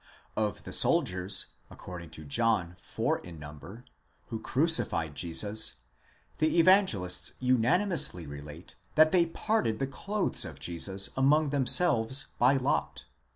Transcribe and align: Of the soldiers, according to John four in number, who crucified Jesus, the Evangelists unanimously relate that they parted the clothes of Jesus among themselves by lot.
Of 0.35 0.63
the 0.63 0.73
soldiers, 0.73 1.45
according 1.69 2.09
to 2.17 2.25
John 2.25 2.73
four 2.79 3.19
in 3.19 3.37
number, 3.37 3.85
who 4.29 4.39
crucified 4.41 5.13
Jesus, 5.13 5.75
the 6.39 6.57
Evangelists 6.57 7.33
unanimously 7.39 8.25
relate 8.25 8.73
that 8.95 9.11
they 9.11 9.27
parted 9.27 9.77
the 9.77 9.85
clothes 9.85 10.43
of 10.43 10.59
Jesus 10.59 11.11
among 11.15 11.51
themselves 11.51 12.25
by 12.39 12.55
lot. 12.57 13.05